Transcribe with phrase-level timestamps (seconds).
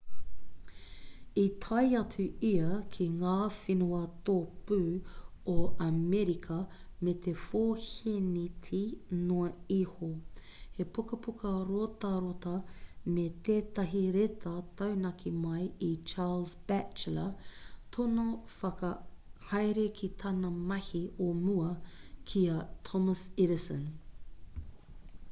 [1.39, 3.97] i tae atu ia ki ngā whenua
[4.29, 4.77] tōpū
[5.55, 6.55] o amerika
[7.07, 8.79] me te 4 hēneti
[9.27, 10.09] noa iho
[10.79, 12.53] he pukapuka rotarota
[13.17, 17.51] me tētahi reta taunaki mai i charles batchelor
[17.99, 21.69] tōna kaiwhakahaere ki tāna mahi o mua
[22.33, 22.57] ki a
[22.91, 23.85] thomas edison